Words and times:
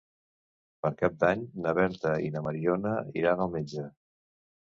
Per 0.85 0.89
Cap 1.01 1.17
d'Any 1.23 1.43
na 1.65 1.73
Berta 1.81 2.15
i 2.29 2.33
na 2.37 2.43
Mariona 2.47 2.93
iran 3.23 3.43
al 3.45 3.51
metge. 3.59 3.85